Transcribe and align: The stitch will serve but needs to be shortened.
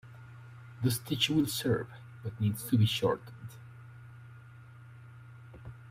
The 0.81 0.89
stitch 0.89 1.29
will 1.29 1.45
serve 1.45 1.85
but 2.23 2.41
needs 2.41 2.63
to 2.71 2.75
be 2.75 2.87
shortened. 2.87 3.31